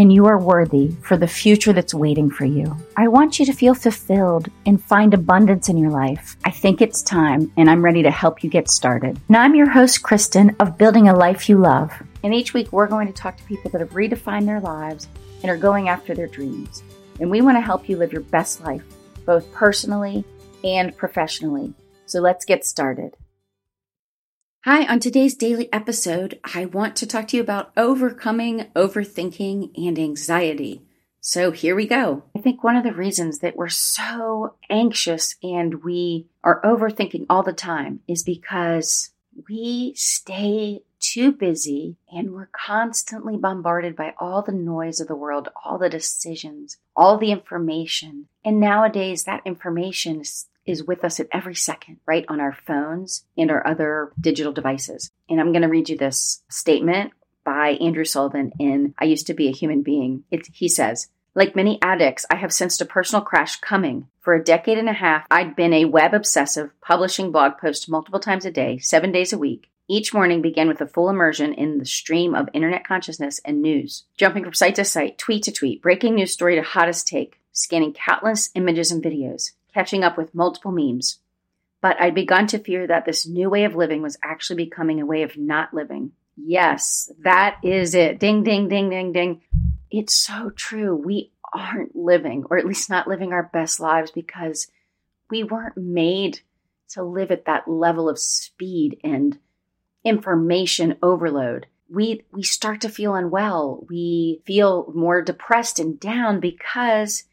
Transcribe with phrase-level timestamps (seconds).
[0.00, 2.74] and you are worthy for the future that's waiting for you.
[2.96, 6.38] I want you to feel fulfilled and find abundance in your life.
[6.42, 9.20] I think it's time, and I'm ready to help you get started.
[9.28, 11.92] Now, I'm your host, Kristen, of Building a Life You Love.
[12.22, 15.06] And each week, we're going to talk to people that have redefined their lives
[15.42, 16.82] and are going after their dreams.
[17.20, 18.82] And we want to help you live your best life,
[19.26, 20.24] both personally
[20.64, 21.74] and professionally.
[22.06, 23.18] So let's get started.
[24.64, 29.98] Hi, on today's daily episode, I want to talk to you about overcoming overthinking and
[29.98, 30.82] anxiety.
[31.18, 32.24] So here we go.
[32.36, 37.42] I think one of the reasons that we're so anxious and we are overthinking all
[37.42, 39.08] the time is because
[39.48, 45.48] we stay too busy and we're constantly bombarded by all the noise of the world,
[45.64, 48.26] all the decisions, all the information.
[48.44, 50.22] And nowadays, that information
[50.70, 52.24] is with us at every second, right?
[52.28, 55.10] On our phones and our other digital devices.
[55.28, 57.12] And I'm going to read you this statement
[57.44, 60.24] by Andrew Sullivan in I Used to Be a Human Being.
[60.30, 64.08] It, he says, like many addicts, I have sensed a personal crash coming.
[64.20, 68.20] For a decade and a half, I'd been a web obsessive, publishing blog posts multiple
[68.20, 69.68] times a day, seven days a week.
[69.88, 74.04] Each morning began with a full immersion in the stream of internet consciousness and news,
[74.16, 77.92] jumping from site to site, tweet to tweet, breaking news story to hottest take, scanning
[77.92, 81.18] countless images and videos catching up with multiple memes.
[81.80, 85.06] But I'd begun to fear that this new way of living was actually becoming a
[85.06, 86.12] way of not living.
[86.36, 88.18] Yes, that is it.
[88.18, 89.42] Ding, ding, ding, ding, ding.
[89.90, 90.94] It's so true.
[90.94, 94.70] We aren't living, or at least not living our best lives because
[95.30, 96.40] we weren't made
[96.90, 99.38] to live at that level of speed and
[100.04, 101.66] information overload.
[101.88, 103.84] We, we start to feel unwell.
[103.88, 107.24] We feel more depressed and down because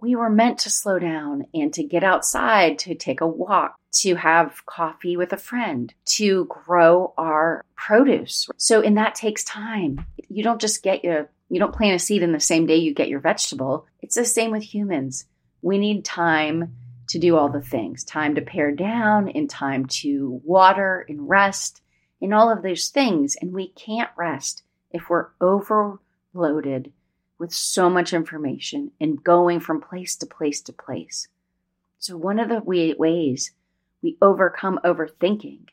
[0.00, 4.14] we were meant to slow down and to get outside, to take a walk, to
[4.14, 8.48] have coffee with a friend, to grow our produce.
[8.56, 10.04] So, and that takes time.
[10.28, 12.92] You don't just get your, you don't plant a seed in the same day you
[12.92, 13.86] get your vegetable.
[14.00, 15.26] It's the same with humans.
[15.62, 16.76] We need time
[17.08, 21.80] to do all the things time to pare down, and time to water and rest,
[22.20, 23.36] and all of those things.
[23.40, 26.92] And we can't rest if we're overloaded
[27.38, 31.28] with so much information and going from place to place to place.
[31.98, 33.52] So, one of the ways
[34.02, 35.68] we overcome overthinking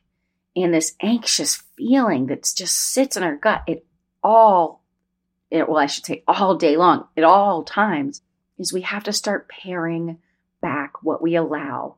[0.55, 3.85] and this anxious feeling that just sits in our gut it
[4.23, 4.83] all,
[5.49, 8.21] it, well, I should say all day long, at all times,
[8.57, 10.19] is we have to start paring
[10.61, 11.95] back what we allow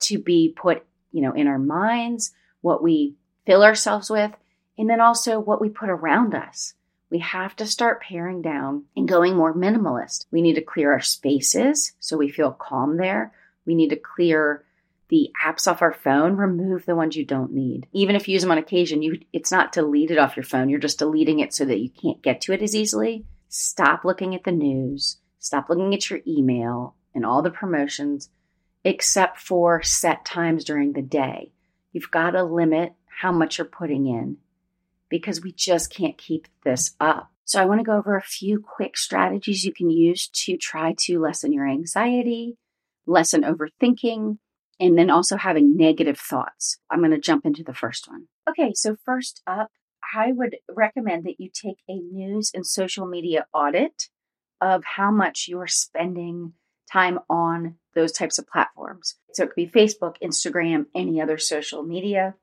[0.00, 3.14] to be put, you know, in our minds, what we
[3.46, 4.32] fill ourselves with,
[4.76, 6.74] and then also what we put around us
[7.12, 10.24] we have to start paring down and going more minimalist.
[10.30, 13.34] We need to clear our spaces so we feel calm there.
[13.66, 14.64] We need to clear
[15.10, 17.86] the apps off our phone, remove the ones you don't need.
[17.92, 20.42] Even if you use them on occasion, you it's not to delete it off your
[20.42, 20.70] phone.
[20.70, 23.26] You're just deleting it so that you can't get to it as easily.
[23.50, 25.18] Stop looking at the news.
[25.38, 28.30] Stop looking at your email and all the promotions
[28.84, 31.52] except for set times during the day.
[31.92, 34.38] You've got to limit how much you're putting in
[35.12, 37.30] because we just can't keep this up.
[37.44, 40.94] So, I want to go over a few quick strategies you can use to try
[41.00, 42.56] to lessen your anxiety,
[43.06, 44.38] lessen overthinking,
[44.80, 46.78] and then also having negative thoughts.
[46.90, 48.28] I'm going to jump into the first one.
[48.48, 49.70] Okay, so first up,
[50.16, 54.08] I would recommend that you take a news and social media audit
[54.62, 56.54] of how much you're spending
[56.90, 59.16] time on those types of platforms.
[59.34, 62.34] So it could be Facebook, Instagram, any other social media.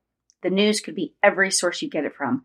[0.42, 2.44] The news could be every source you get it from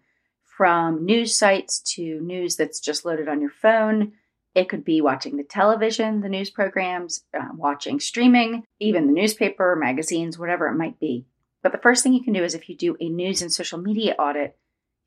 [0.58, 4.14] from news sites to news that's just loaded on your phone.
[4.54, 9.76] It could be watching the television, the news programs, uh, watching streaming, even the newspaper,
[9.76, 11.26] magazines, whatever it might be.
[11.62, 13.80] But the first thing you can do is if you do a news and social
[13.80, 14.58] media audit,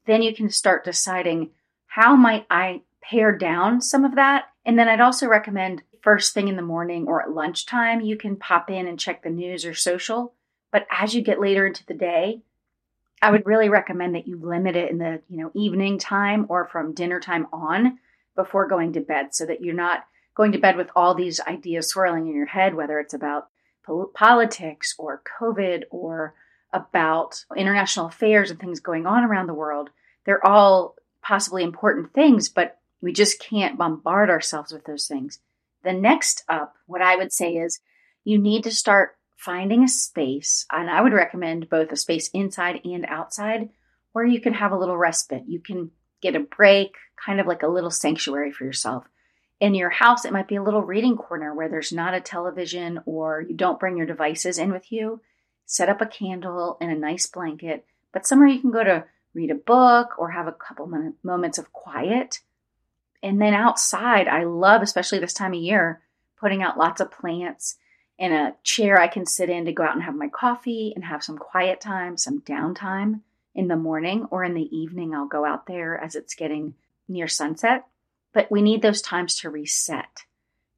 [0.06, 1.50] then you can start deciding
[1.86, 4.46] how might I pare down some of that.
[4.66, 8.36] And then I'd also recommend first thing in the morning or at lunchtime, you can
[8.36, 10.34] pop in and check the news or social.
[10.72, 12.42] But as you get later into the day,
[13.20, 16.66] I would really recommend that you limit it in the, you know, evening time or
[16.66, 17.98] from dinner time on
[18.36, 20.04] before going to bed so that you're not
[20.34, 23.48] going to bed with all these ideas swirling in your head whether it's about
[24.14, 26.34] politics or covid or
[26.72, 29.90] about international affairs and things going on around the world.
[30.24, 35.40] They're all possibly important things, but we just can't bombard ourselves with those things.
[35.84, 37.80] The next up, what I would say is
[38.24, 42.81] you need to start finding a space, and I would recommend both a space inside
[42.85, 43.69] and outside
[44.12, 45.44] where you can have a little respite.
[45.46, 49.05] You can get a break, kind of like a little sanctuary for yourself.
[49.61, 53.00] In your house, it might be a little reading corner where there's not a television
[53.06, 55.20] or you don't bring your devices in with you.
[55.67, 59.05] Set up a candle and a nice blanket, but somewhere you can go to
[59.35, 60.90] read a book or have a couple
[61.23, 62.40] moments of quiet.
[63.23, 66.02] And then outside, I love, especially this time of year,
[66.40, 67.76] putting out lots of plants
[68.18, 71.04] and a chair I can sit in to go out and have my coffee and
[71.04, 73.20] have some quiet time, some downtime
[73.54, 75.14] in the morning or in the evening.
[75.14, 76.74] I'll go out there as it's getting
[77.08, 77.86] near sunset.
[78.32, 80.24] But we need those times to reset.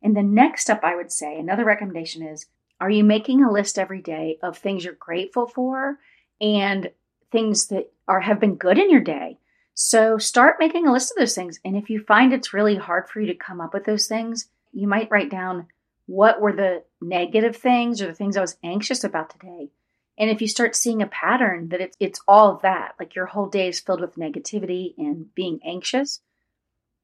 [0.02, 2.46] And the next step, I would say, another recommendation is
[2.80, 5.98] are you making a list every day of things you're grateful for
[6.40, 6.90] and
[7.30, 9.38] things that are have been good in your day?
[9.74, 11.60] So start making a list of those things.
[11.64, 14.48] And if you find it's really hard for you to come up with those things,
[14.72, 15.66] you might write down
[16.06, 19.70] what were the negative things or the things I was anxious about today.
[20.18, 23.46] And if you start seeing a pattern that it's it's all that, like your whole
[23.46, 26.20] day is filled with negativity and being anxious,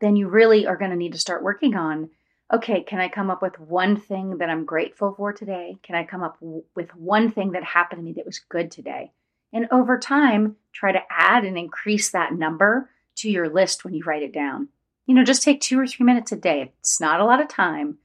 [0.01, 2.11] then you really are going to need to start working on
[2.53, 5.79] okay, can I come up with one thing that I'm grateful for today?
[5.83, 8.71] Can I come up w- with one thing that happened to me that was good
[8.71, 9.11] today?
[9.53, 14.05] And over time, try to add and increase that number to your list when you
[14.05, 14.69] write it down.
[15.07, 16.73] You know, just take two or three minutes a day.
[16.81, 17.99] It's not a lot of time,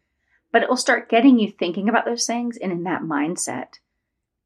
[0.51, 3.73] but it will start getting you thinking about those things and in that mindset.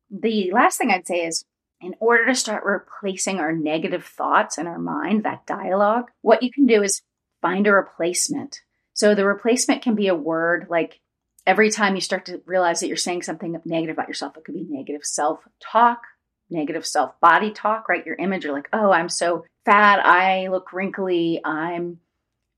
[0.10, 1.44] The last thing I'd say is
[1.81, 6.52] in order to start replacing our negative thoughts in our mind, that dialogue, what you
[6.52, 7.02] can do is
[7.42, 8.62] find a replacement.
[8.94, 11.00] So the replacement can be a word like
[11.46, 14.56] every time you start to realize that you're saying something negative about yourself, it could
[14.56, 16.02] be negative self talk,
[16.50, 18.06] negative self body talk, right?
[18.06, 22.00] Your image, you're like, oh, I'm so fat, I look wrinkly, I'm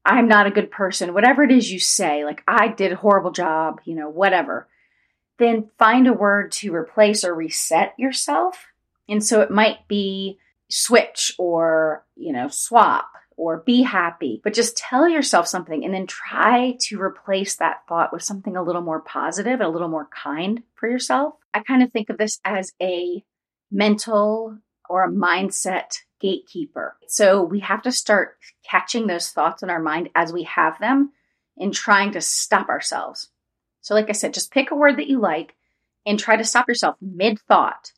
[0.08, 3.32] I'm not a good person, whatever it is you say, like I did a horrible
[3.32, 4.68] job, you know, whatever
[5.38, 8.68] then find a word to replace or reset yourself.
[9.08, 10.40] And so it might be
[10.70, 16.08] switch or, you know, swap or be happy, but just tell yourself something and then
[16.08, 20.64] try to replace that thought with something a little more positive, a little more kind
[20.74, 21.36] for yourself.
[21.54, 23.24] I kind of think of this as a
[23.72, 24.58] mental
[24.90, 26.98] or a mindset gatekeeper.
[27.08, 28.38] So we have to start
[28.70, 31.12] catching those thoughts in our mind as we have them
[31.58, 33.30] and trying to stop ourselves.
[33.82, 35.56] So, like I said, just pick a word that you like
[36.06, 37.92] and try to stop yourself mid thought.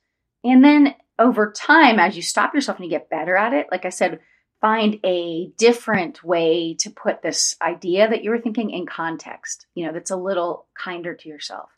[0.43, 3.85] And then over time, as you stop yourself and you get better at it, like
[3.85, 4.19] I said,
[4.61, 9.85] find a different way to put this idea that you were thinking in context, you
[9.85, 11.69] know, that's a little kinder to yourself.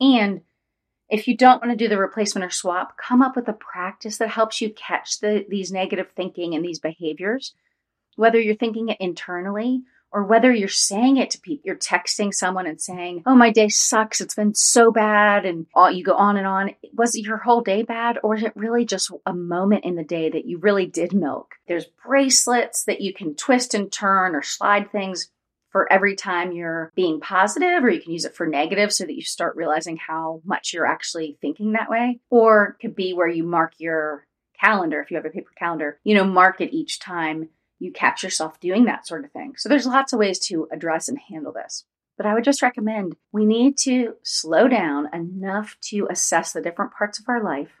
[0.00, 0.42] And
[1.12, 4.16] if you don't want to do the replacement or swap, come up with a practice
[4.16, 7.54] that helps you catch the, these negative thinking and these behaviors,
[8.16, 12.66] whether you're thinking it internally or whether you're saying it to people, you're texting someone
[12.66, 14.22] and saying, Oh, my day sucks.
[14.22, 15.44] It's been so bad.
[15.44, 16.70] And all, you go on and on.
[16.94, 18.18] Was your whole day bad?
[18.22, 21.56] Or is it really just a moment in the day that you really did milk?
[21.68, 25.30] There's bracelets that you can twist and turn or slide things
[25.72, 29.16] for every time you're being positive, or you can use it for negative so that
[29.16, 32.20] you start realizing how much you're actually thinking that way.
[32.30, 34.26] Or could be where you mark your
[34.60, 37.48] calendar, if you have a paper calendar, you know, mark it each time
[37.78, 39.54] you catch yourself doing that sort of thing.
[39.56, 41.84] So there's lots of ways to address and handle this.
[42.16, 46.92] But I would just recommend we need to slow down enough to assess the different
[46.92, 47.80] parts of our life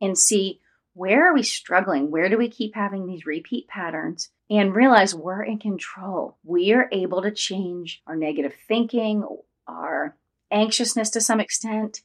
[0.00, 0.60] and see
[1.00, 2.10] where are we struggling?
[2.10, 4.28] Where do we keep having these repeat patterns?
[4.50, 6.36] And realize we're in control.
[6.44, 9.24] We are able to change our negative thinking,
[9.66, 10.14] our
[10.50, 12.02] anxiousness to some extent.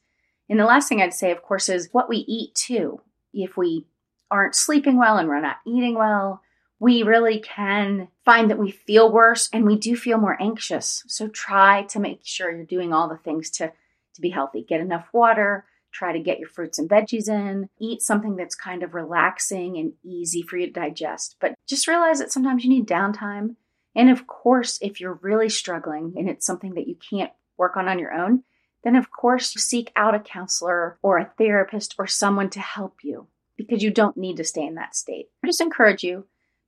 [0.48, 3.02] And the last thing I'd say, of course, is what we eat too.
[3.34, 3.84] If we
[4.30, 6.40] aren't sleeping well and we're not eating well,
[6.78, 11.04] we really can find that we feel worse and we do feel more anxious.
[11.06, 13.74] So try to make sure you're doing all the things to,
[14.14, 14.64] to be healthy.
[14.66, 18.82] Get enough water, try to get your fruits and veggies in, eat something that's kind
[18.82, 21.36] of relaxing and easy for you to digest.
[21.40, 23.56] But just realize that sometimes you need downtime.
[23.94, 27.88] And of course, if you're really struggling and it's something that you can't work on
[27.88, 28.44] on your own,
[28.84, 33.26] then of course seek out a counselor or a therapist or someone to help you
[33.56, 35.28] because you don't need to stay in that state.
[35.42, 36.26] I just encourage you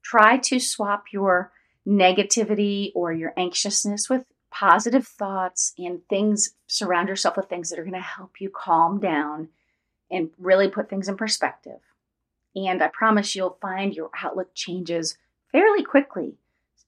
[0.09, 1.53] Try to swap your
[1.87, 7.85] negativity or your anxiousness with positive thoughts and things, surround yourself with things that are
[7.85, 9.49] going to help you calm down
[10.11, 11.81] and really put things in perspective.
[12.55, 15.19] And I promise you'll find your outlook changes
[15.53, 16.35] fairly quickly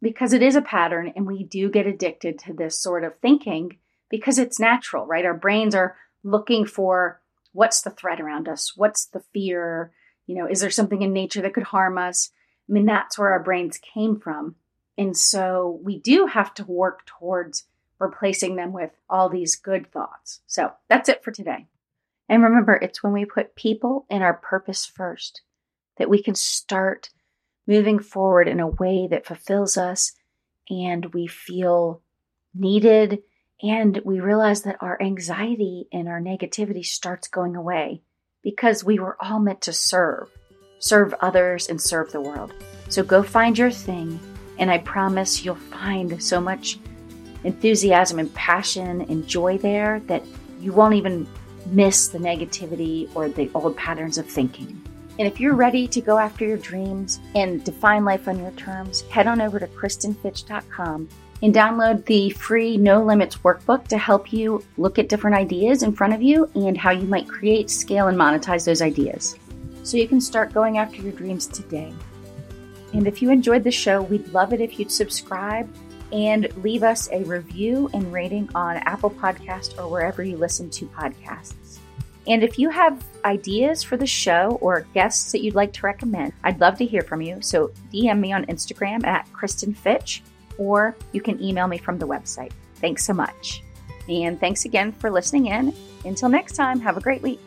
[0.03, 3.79] because it is a pattern and we do get addicted to this sort of thinking
[4.09, 5.25] because it's natural, right?
[5.25, 7.21] Our brains are looking for
[7.53, 8.77] what's the threat around us?
[8.77, 9.93] What's the fear?
[10.27, 12.31] You know, is there something in nature that could harm us?
[12.69, 14.57] I mean, that's where our brains came from.
[15.01, 17.65] And so we do have to work towards
[17.99, 20.43] replacing them with all these good thoughts.
[20.47, 21.69] So that's it for today.
[22.29, 25.41] And remember, it's when we put people and our purpose first
[25.97, 27.09] that we can start
[27.67, 30.13] moving forward in a way that fulfills us
[30.69, 32.03] and we feel
[32.55, 33.23] needed
[33.63, 38.03] and we realize that our anxiety and our negativity starts going away
[38.43, 40.29] because we were all meant to serve,
[40.79, 42.53] serve others and serve the world.
[42.91, 44.21] So go find your thing
[44.61, 46.79] and I promise you'll find so much
[47.43, 50.23] enthusiasm and passion and joy there that
[50.61, 51.27] you won't even
[51.67, 54.77] miss the negativity or the old patterns of thinking.
[55.19, 59.03] And if you're ready to go after your dreams and define life on your terms,
[59.03, 61.09] head on over to KristenFitch.com
[61.43, 65.93] and download the free No Limits workbook to help you look at different ideas in
[65.93, 69.37] front of you and how you might create, scale, and monetize those ideas.
[69.83, 71.95] So you can start going after your dreams today.
[72.93, 75.69] And if you enjoyed the show, we'd love it if you'd subscribe
[76.13, 80.87] and leave us a review and rating on Apple Podcast or wherever you listen to
[80.87, 81.79] podcasts.
[82.27, 86.33] And if you have ideas for the show or guests that you'd like to recommend,
[86.45, 87.41] I'd love to hear from you.
[87.41, 90.23] So DM me on Instagram at Kristen Fitch,
[90.59, 92.53] or you can email me from the website.
[92.77, 93.63] Thanks so much.
[94.09, 95.75] And thanks again for listening in.
[96.05, 97.41] Until next time, have a great week.